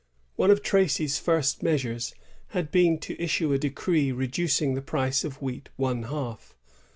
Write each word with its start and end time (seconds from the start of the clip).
One 0.35 0.49
of 0.49 0.63
Tracy's 0.63 1.19
first 1.19 1.61
measures 1.61 2.15
had 2.57 2.71
been 2.71 2.97
to 3.01 3.21
issue 3.21 3.53
a 3.53 3.59
decree 3.59 4.11
reducing 4.11 4.73
the 4.73 4.81
price 4.81 5.23
of 5.23 5.39
wheat 5.43 5.69
one 5.75 6.01
half. 6.01 6.55